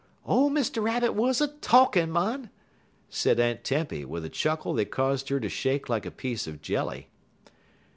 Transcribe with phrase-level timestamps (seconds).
[0.25, 0.81] '""Ole Mr.
[0.81, 2.49] Rabbit wuz a talkin', mon,"
[3.07, 6.59] said Aunt Tempy, with a chuckle that caused her to shake like a piece of
[6.59, 7.09] jelly.